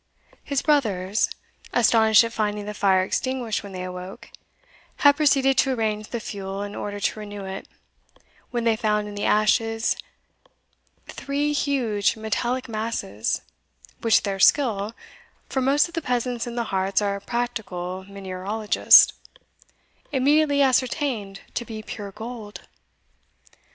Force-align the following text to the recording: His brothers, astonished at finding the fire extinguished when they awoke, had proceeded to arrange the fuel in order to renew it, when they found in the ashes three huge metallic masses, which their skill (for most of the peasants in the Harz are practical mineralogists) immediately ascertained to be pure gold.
His 0.43 0.63
brothers, 0.63 1.29
astonished 1.73 2.23
at 2.23 2.33
finding 2.33 2.65
the 2.65 2.73
fire 2.73 3.03
extinguished 3.03 3.61
when 3.61 3.71
they 3.71 3.83
awoke, 3.83 4.31
had 4.97 5.15
proceeded 5.15 5.59
to 5.59 5.73
arrange 5.75 6.07
the 6.07 6.19
fuel 6.19 6.63
in 6.63 6.73
order 6.73 6.99
to 6.99 7.19
renew 7.19 7.45
it, 7.45 7.67
when 8.49 8.63
they 8.63 8.75
found 8.75 9.07
in 9.07 9.13
the 9.13 9.25
ashes 9.25 9.95
three 11.07 11.53
huge 11.53 12.15
metallic 12.17 12.67
masses, 12.67 13.43
which 13.99 14.23
their 14.23 14.39
skill 14.39 14.95
(for 15.49 15.61
most 15.61 15.87
of 15.87 15.93
the 15.93 16.01
peasants 16.01 16.47
in 16.47 16.55
the 16.55 16.63
Harz 16.73 16.99
are 16.99 17.19
practical 17.19 18.03
mineralogists) 18.05 19.13
immediately 20.11 20.63
ascertained 20.63 21.41
to 21.53 21.63
be 21.63 21.83
pure 21.83 22.11
gold. 22.11 22.61